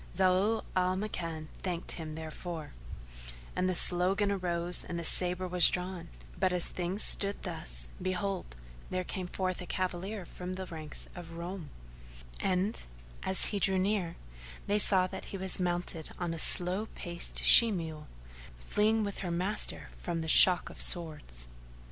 Zau 0.15 0.63
al 0.75 0.95
Makan 0.97 1.47
thanked 1.61 1.91
him 1.91 2.15
therefor, 2.15 2.73
and 3.55 3.69
the 3.69 3.75
slogan 3.75 4.31
arose 4.31 4.83
and 4.83 4.97
the 4.97 5.03
sabre 5.03 5.47
was 5.47 5.69
drawn; 5.69 6.07
but, 6.39 6.51
as 6.51 6.65
things 6.65 7.03
stood 7.03 7.43
thus, 7.43 7.87
behold, 8.01 8.55
there 8.89 9.03
came 9.03 9.27
forth 9.27 9.61
a 9.61 9.67
cavalier 9.67 10.25
from 10.25 10.53
the 10.53 10.65
ranks 10.65 11.07
of 11.13 11.33
Roum; 11.33 11.69
and, 12.39 12.81
as 13.21 13.45
he 13.49 13.59
drew 13.59 13.77
near, 13.77 14.15
they 14.65 14.79
saw 14.79 15.05
that 15.05 15.25
he 15.25 15.37
was 15.37 15.59
mounted 15.59 16.09
on 16.17 16.33
a 16.33 16.39
slow 16.39 16.87
paced 16.95 17.43
she 17.43 17.71
mule, 17.71 18.07
fleeing 18.57 19.03
with 19.03 19.19
her 19.19 19.29
master 19.29 19.89
from 20.01 20.21
the 20.21 20.27
shock 20.27 20.71
of 20.71 20.81
swords. 20.81 21.47